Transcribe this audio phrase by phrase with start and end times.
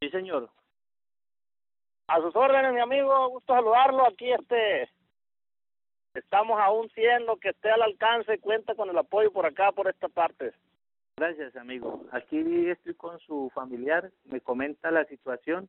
[0.00, 0.48] Sí, señor.
[2.06, 4.06] A sus órdenes, mi amigo, gusto saludarlo.
[4.06, 4.88] Aquí este
[6.14, 10.08] estamos aún siendo que esté al alcance, cuenta con el apoyo por acá, por esta
[10.08, 10.52] parte.
[11.18, 12.06] Gracias, amigo.
[12.12, 15.68] Aquí estoy con su familiar, me comenta la situación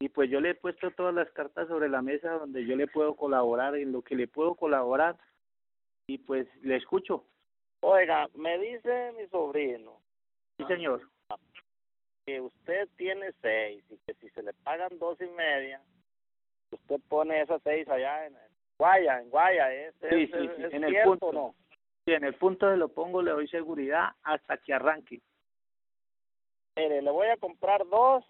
[0.00, 2.88] y pues yo le he puesto todas las cartas sobre la mesa donde yo le
[2.88, 5.16] puedo colaborar, en lo que le puedo colaborar
[6.08, 7.24] y pues le escucho.
[7.82, 10.00] Oiga, me dice mi sobrino.
[10.58, 11.08] Sí, señor.
[12.30, 15.80] Que usted tiene seis y que si se le pagan dos y media,
[16.70, 18.36] usted pone esas seis allá en
[18.78, 20.62] Guaya, en Guaya, ¿es, sí, sí, sí.
[20.70, 21.56] en el punto, no?
[22.04, 25.20] Sí, en el punto de lo pongo le doy seguridad hasta que arranque.
[26.76, 28.24] Mire, le voy a comprar dos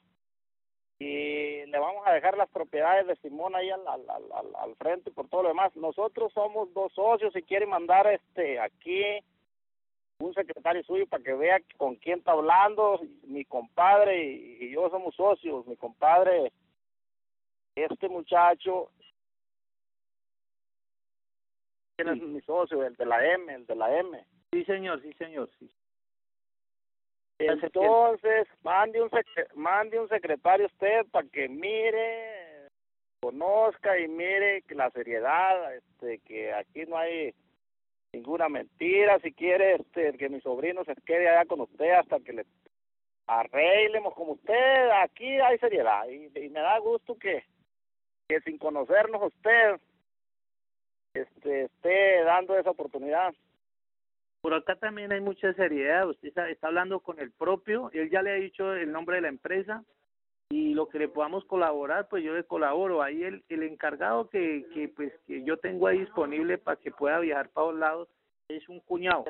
[0.99, 5.11] y le vamos a dejar las propiedades de Simón ahí al, al, al, al frente
[5.11, 5.77] por todo lo demás.
[5.77, 9.23] Nosotros somos dos socios y quiere mandar este aquí
[10.21, 15.15] un secretario suyo para que vea con quién está hablando, mi compadre y, yo somos
[15.15, 16.53] socios, mi compadre,
[17.75, 18.91] este muchacho,
[21.97, 22.85] ¿quién es mi socio?
[22.85, 24.25] El de la M, el de la M.
[24.53, 25.71] Sí, señor, sí, señor, sí.
[27.39, 29.11] Entonces, mande un,
[29.55, 32.69] mande un secretario usted para que mire,
[33.23, 37.35] conozca y mire que la seriedad, este, que aquí no hay
[38.13, 39.19] ninguna mentira.
[39.21, 42.47] Si quiere este, que mi sobrino se quede allá con usted hasta que le
[43.27, 46.09] arreglemos como usted, aquí hay seriedad.
[46.09, 47.45] Y, y me da gusto que,
[48.29, 49.81] que sin conocernos usted
[51.15, 53.35] este, esté dando esa oportunidad.
[54.41, 56.09] Por acá también hay mucha seriedad.
[56.09, 59.23] Usted está, está hablando con el propio, él ya le ha dicho el nombre de
[59.23, 59.85] la empresa
[60.51, 63.03] y lo que le podamos colaborar, pues yo le colaboro.
[63.03, 67.21] Ahí el, el encargado que, que pues que yo tengo ahí disponible para que pueda
[67.21, 68.09] viajar para los lados
[68.49, 69.25] es un cuñado.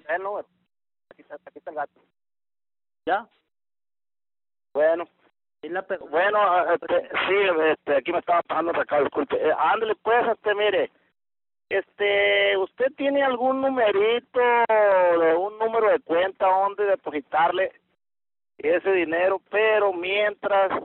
[1.10, 2.00] Aquí está, aquí está el gato.
[3.06, 3.28] ¿Ya?
[4.72, 5.04] Bueno.
[5.62, 7.34] Es la bueno, este, sí,
[7.70, 9.36] este, aquí me estaba pasando acá, disculpe.
[9.36, 10.90] Eh, ándale, pues, este, mire,
[11.68, 17.72] este, ¿usted tiene algún numerito de un número de cuenta donde depositarle
[18.56, 19.42] ese dinero?
[19.50, 20.82] Pero mientras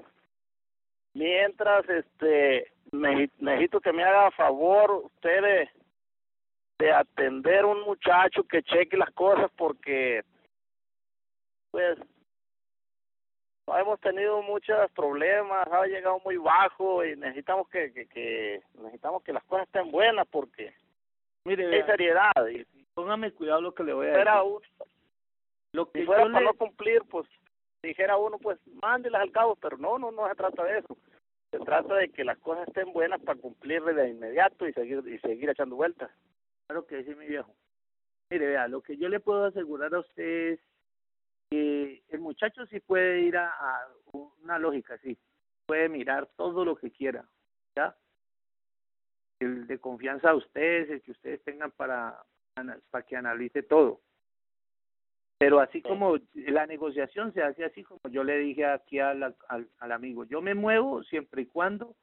[1.16, 5.68] mientras este necesito que me haga favor usted
[6.78, 10.24] de, atender un muchacho que cheque las cosas porque
[11.72, 11.98] pues
[13.68, 19.44] hemos tenido muchos problemas, ha llegado muy bajo y necesitamos que, que, necesitamos que las
[19.46, 20.74] cosas estén buenas porque
[21.46, 24.28] mire hay seriedad y póngame cuidado lo que le voy a decir.
[24.28, 24.62] Uno,
[25.72, 27.26] lo que si fuera para no cumplir pues
[27.86, 30.98] dijera uno, pues mándelas al cabo, pero no, no, no se trata de eso.
[31.52, 35.20] Se trata de que las cosas estén buenas para cumplirle de inmediato y seguir y
[35.20, 36.12] seguir echando vueltas.
[36.68, 37.54] Claro que sí, mi viejo.
[38.30, 40.60] Mire, vea, lo que yo le puedo asegurar a usted es
[41.50, 45.18] que el muchacho sí puede ir a, a una lógica, sí.
[45.68, 47.26] Puede mirar todo lo que quiera,
[47.76, 47.96] ¿ya?
[49.40, 52.24] El de confianza a ustedes, el que ustedes tengan para,
[52.90, 54.02] para que analice todo
[55.38, 59.68] pero así como la negociación se hace así como yo le dije aquí al, al,
[59.80, 61.96] al amigo, yo me muevo siempre y cuando,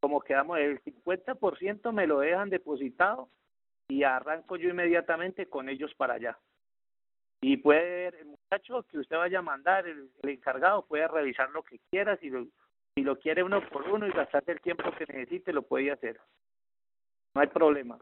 [0.00, 3.28] como quedamos, el 50% me lo dejan depositado
[3.88, 6.38] y arranco yo inmediatamente con ellos para allá.
[7.40, 11.78] Y puede, el muchacho que usted vaya a mandar, el, encargado, puede revisar lo que
[11.90, 12.46] quiera, si lo,
[12.94, 16.20] si lo quiere uno por uno y gastarse el tiempo que necesite, lo puede hacer.
[17.34, 17.98] No hay problema.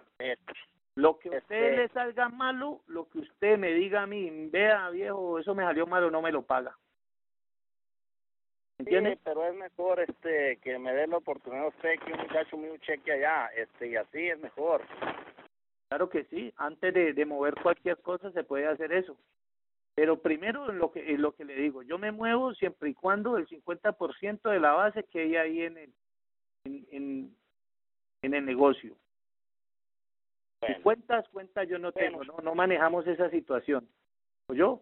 [0.96, 4.48] Lo que a usted Este- le salga malo, lo que usted me diga a mí,
[4.50, 6.76] vea viejo, eso me salió malo, no me lo paga.
[8.78, 9.14] ¿Entiende?
[9.14, 12.76] Sí, pero es mejor este que me dé la oportunidad usted que un muchacho mío
[12.78, 14.82] cheque allá, este y así es mejor.
[15.88, 19.16] Claro que sí, antes de, de mover cualquier cosa se puede hacer eso.
[19.94, 23.46] Pero primero lo que lo que le digo, yo me muevo siempre y cuando el
[23.48, 25.92] 50% de la base que hay ahí en el
[26.64, 27.36] en, en,
[28.22, 28.94] en el negocio.
[30.60, 33.88] Bueno, cuentas, cuentas yo no tengo, no no manejamos esa situación.
[34.48, 34.80] ¿O yo?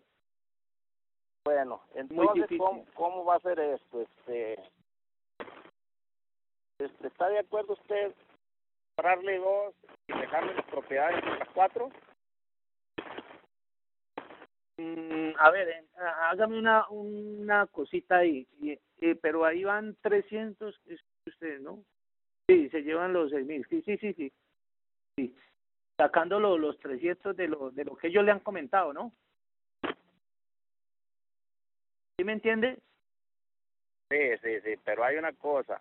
[1.44, 2.46] bueno, entonces.
[2.58, 4.00] ¿cómo, cómo va a ser esto?
[4.00, 4.54] Este,
[6.78, 8.14] este ¿está de acuerdo usted
[8.96, 9.74] comprarle dos
[10.08, 11.90] y dejarle las propiedades de las cuatro?
[14.78, 18.46] Mm, a ver, eh, há- hágame una una cosita ahí,
[19.00, 21.84] eh, pero ahí van 300 es ustedes, ¿no?
[22.48, 23.66] Sí, se llevan los 6000.
[23.68, 24.32] Sí, sí, sí, sí.
[25.16, 25.36] Sí.
[25.96, 29.12] Sacando lo- los 300 de lo de lo que ellos le han comentado, ¿no?
[32.16, 32.78] ¿Sí me entiende?
[34.10, 35.80] Sí, sí, sí, pero hay una cosa,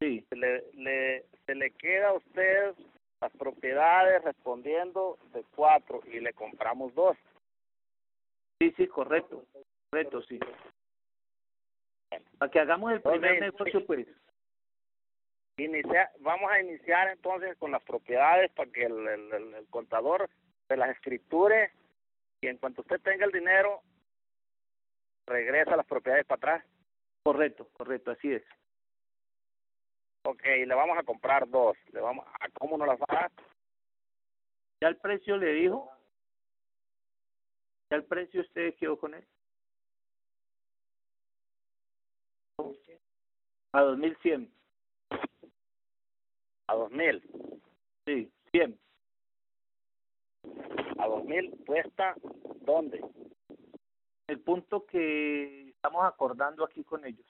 [0.00, 0.24] Sí.
[0.28, 2.74] se le, le, se le queda a usted
[3.20, 7.16] las propiedades respondiendo de cuatro y le compramos dos.
[8.60, 9.44] Sí, sí, correcto.
[9.90, 10.38] Correcto, sí.
[12.38, 14.06] Para que hagamos el primer Entonces, negocio, pues.
[15.56, 20.28] Inicia, vamos a iniciar entonces con las propiedades para que el, el, contador
[20.66, 21.70] se las escriture
[22.40, 23.80] y en cuanto usted tenga el dinero,
[25.26, 26.64] regresa las propiedades para atrás.
[27.22, 28.42] Correcto, correcto, así es.
[30.24, 31.76] Ok, le vamos a comprar dos.
[31.92, 33.32] Le vamos a, ¿Cómo nos las va a dar?
[34.80, 35.88] ¿Ya el precio le dijo?
[37.90, 39.24] ¿Ya el precio usted quedó con él?
[43.72, 44.63] A 2100.
[46.66, 47.22] A dos mil.
[48.06, 48.78] Sí, 100.
[50.98, 52.14] A dos mil cuesta,
[52.60, 53.04] ¿dónde?
[54.26, 57.26] El punto que estamos acordando aquí con ellos.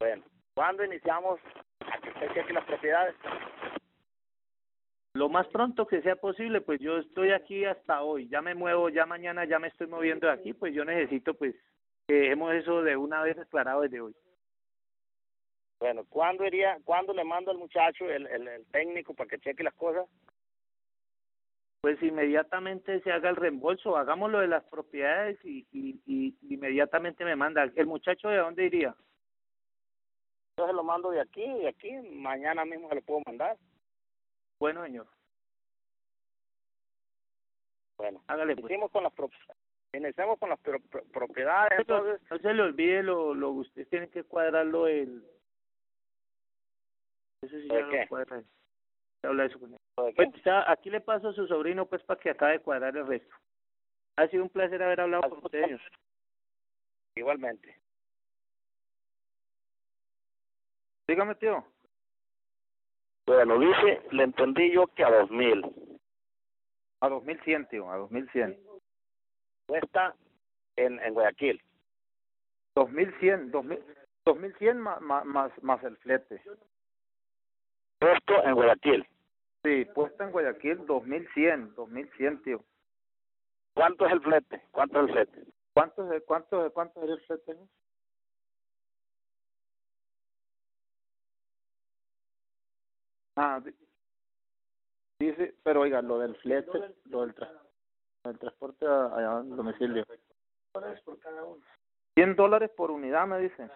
[0.00, 0.24] Bueno,
[0.54, 1.40] ¿cuándo iniciamos
[1.80, 3.14] a que las propiedades?
[5.14, 8.28] Lo más pronto que sea posible, pues yo estoy aquí hasta hoy.
[8.28, 11.54] Ya me muevo, ya mañana ya me estoy moviendo de aquí, pues yo necesito pues
[12.06, 14.14] que dejemos eso de una vez aclarado desde hoy.
[15.78, 19.62] Bueno, ¿cuándo iría, cuándo le mando al muchacho, el, el, el técnico, para que cheque
[19.62, 20.06] las cosas?
[21.82, 27.24] Pues inmediatamente se haga el reembolso, hagamos lo de las propiedades y, y, y inmediatamente
[27.24, 27.70] me manda.
[27.76, 28.94] ¿El muchacho de dónde iría?
[30.58, 33.56] Yo se lo mando de aquí, de aquí, mañana mismo se lo puedo mandar.
[34.58, 35.06] Bueno, señor,
[37.98, 38.72] Bueno, hágale pues.
[38.90, 39.56] con las propiedades.
[39.92, 44.10] Iniciamos con las pro- pro- propiedades, entonces, no se le olvide lo, lo ustedes tienen
[44.10, 45.22] que cuadrarlo el
[47.42, 48.00] eso sí ¿De ya qué?
[48.02, 48.42] lo cuadra
[49.20, 49.78] Se habla de eso con él.
[49.94, 50.28] Pues
[50.66, 53.34] aquí le paso a su sobrino pues para que acabe de cuadrar el resto.
[54.16, 55.80] Ha sido un placer haber hablado con ustedes.
[57.16, 57.78] igualmente.
[61.08, 61.64] Dígame, tío.
[63.26, 65.62] Bueno, dice, le entendí yo que a dos mil
[67.00, 68.58] A 2100, tío, a 2100.
[69.66, 70.14] cuesta
[70.76, 71.62] en, en Guayaquil.
[72.74, 73.84] 2100, 2000,
[74.26, 76.40] 2100 más, más, más el flete.
[78.00, 79.06] Esto en Guayaquil.
[79.64, 82.64] Sí, puesta en Guayaquil 2100, 2100, tío.
[83.74, 84.62] ¿Cuánto es el flete?
[84.70, 85.52] ¿Cuánto es el flete?
[85.74, 87.56] ¿Cuánto es, cuánto es, cuánto es el flete?
[93.36, 93.74] Ah, di-
[95.18, 97.52] dice, pero oiga, lo del flete, lo del, tra-
[98.24, 100.04] lo del transporte a- allá al domicilio.
[102.14, 103.70] 100 dólares por unidad, me dicen.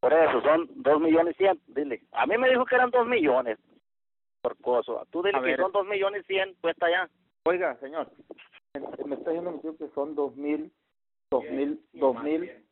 [0.00, 1.60] Por eso, son dos millones cien.
[1.68, 3.58] Dile, a mí me dijo que eran dos millones
[4.40, 5.06] por coso.
[5.10, 5.60] Tú dile A que ver.
[5.60, 7.08] son dos millones cien, cuesta ya.
[7.44, 8.10] Oiga, señor,
[9.04, 10.72] me está diciendo que son 2000,
[11.30, 12.64] 2000, 2000.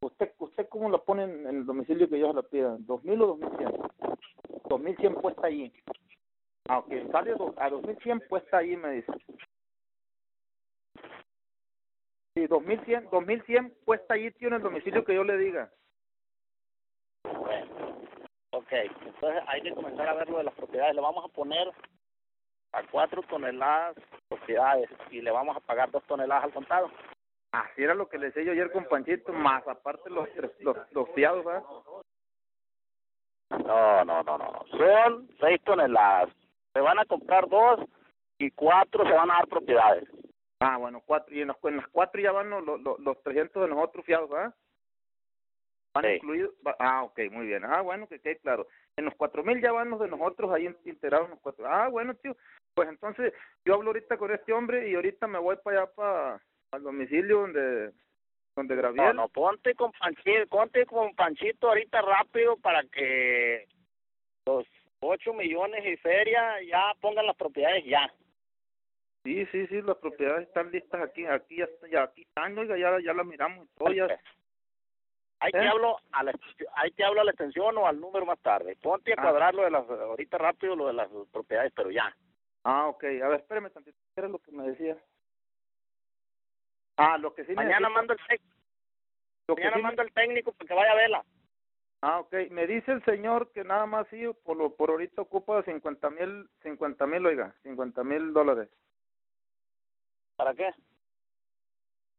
[0.00, 2.86] ¿Usted usted cómo lo pone en el domicilio que ellos lo pidan?
[2.86, 3.72] ¿2000 o 2100?
[4.68, 5.72] 2100 puesta allí.
[6.68, 9.12] Ah, ok, sale do- a 2100 puesta allí, me dice.
[12.34, 15.70] Sí, 2100, 2100 puesta allí, en el domicilio que yo le diga.
[18.68, 18.74] Ok.
[19.06, 20.94] Entonces hay que comenzar a ver lo de las propiedades.
[20.94, 21.72] Le vamos a poner
[22.72, 23.96] a cuatro toneladas
[24.28, 26.90] propiedades y le vamos a pagar dos toneladas al contado.
[27.50, 30.76] Así era lo que le decía yo ayer con Panchito, más aparte los tres, los,
[30.92, 31.62] los fiados, ¿verdad?
[33.50, 34.64] No, no, no, no.
[34.70, 36.28] Son seis toneladas.
[36.74, 37.80] Se van a comprar dos
[38.36, 40.06] y cuatro se van a dar propiedades.
[40.60, 43.62] Ah, bueno, cuatro, y en, los, en las cuatro ya van los, los, los 300
[43.62, 44.54] de nosotros fiados, ¿verdad?
[46.02, 46.16] Van Sí.
[46.16, 46.50] incluidos.
[46.66, 47.64] va- Ah, ok, muy bien.
[47.64, 48.66] Ah, bueno, que quede claro.
[48.96, 51.66] En los cuatro mil ya van los de nosotros ahí integrados los cuatro.
[51.66, 52.36] Ah, bueno, tío.
[52.74, 53.32] Pues entonces
[53.64, 56.40] yo hablo ahorita con este hombre y ahorita me voy para allá, para
[56.72, 57.92] al domicilio donde
[58.54, 59.16] donde No, Graviel.
[59.16, 63.66] no, ponte con Panchito, ponte con Panchito ahorita rápido para que
[64.46, 64.66] los
[65.00, 68.12] ocho millones y feria ya pongan las propiedades ya.
[69.24, 72.98] Sí, sí, sí, las propiedades están listas aquí, aquí ya, ya aquí están, oiga, ya,
[73.00, 74.06] ya las miramos y todo, ya.
[75.40, 75.68] Ahí te ¿Eh?
[75.68, 76.32] hablo a la
[76.74, 78.76] ahí te hablo a la extensión o al número más tarde.
[78.82, 79.22] Ponte a Ah.
[79.22, 82.14] cuadrar lo de las ahorita rápido lo de las propiedades, pero ya.
[82.64, 83.04] Ah, ok.
[83.04, 83.96] A ver, espérame tantito.
[84.14, 84.96] ¿Qué era lo que me decía?
[86.96, 88.18] Ah, lo que sí mañana necesito- mando el
[89.56, 91.24] mañana sí me- mando el técnico para que vaya a verla.
[92.02, 92.32] Ah, ok.
[92.50, 96.48] Me dice el señor que nada más sí, por, lo, por ahorita ocupa 50 mil,
[96.62, 98.68] 50 mil, oiga, 50 mil dólares.
[100.36, 100.70] ¿Para qué?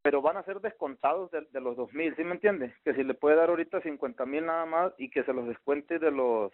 [0.02, 2.74] Pero van a ser descontados de, de los 2 mil, ¿sí me entiende?
[2.86, 6.00] Que si le puede dar ahorita 50 mil nada más y que se los descuente
[6.00, 6.52] de los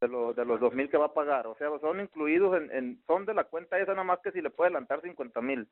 [0.00, 1.46] de los de los 2 mil que va a pagar.
[1.46, 4.40] O sea, son incluidos en, en son de la cuenta esa nada más que si
[4.40, 5.66] le puede adelantar 50 mil.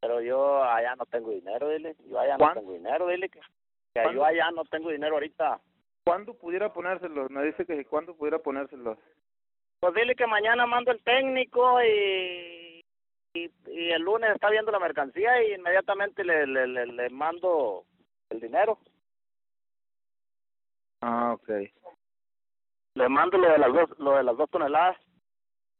[0.00, 1.94] Pero yo allá no tengo dinero, dile.
[2.08, 4.12] Yo allá no ¿Cuán- tengo dinero, dile que, que ¿Cuándo?
[4.12, 5.60] yo allá no tengo dinero ahorita.
[6.04, 7.30] ¿Cuándo pudiera ponérselos?
[7.30, 8.98] Me dice que cuándo pudiera ponérselos.
[9.80, 11.86] Pues dile que mañana mando el técnico y,
[13.66, 17.84] y el lunes está viendo la mercancía y inmediatamente le, le, le, le mando
[18.30, 18.78] el dinero.
[21.00, 21.48] Ah, ok.
[22.94, 24.96] Le mando lo de las dos, lo de las dos toneladas.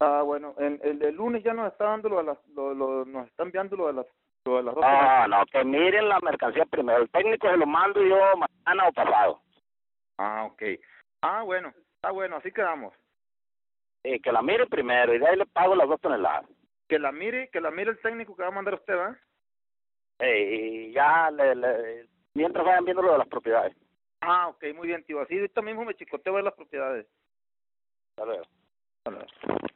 [0.01, 3.05] Ah, bueno, el, el, el lunes ya nos está dando lo de las, lo, lo,
[3.05, 4.07] nos está enviando lo de las,
[4.45, 4.85] lo de las dos.
[4.87, 7.03] Ah, no, que miren la mercancía primero.
[7.03, 9.41] El técnico se lo mando yo mañana o pasado.
[10.19, 10.63] Ah, ok.
[11.23, 12.95] Ah, bueno, está bueno, así quedamos.
[14.05, 16.47] Y que la mire primero y de ahí le pago las dos toneladas.
[16.89, 19.17] Que la mire, que la mire el técnico que va a mandar usted, ¿va?
[20.21, 23.77] Eh, ya le, le, mientras vayan viendo lo de las propiedades.
[24.21, 25.21] Ah, ok, muy bien, tío.
[25.21, 27.07] Así ahorita mismo me chicoteo ver las propiedades.
[28.17, 28.45] Hasta luego.
[29.05, 29.69] Hasta luego.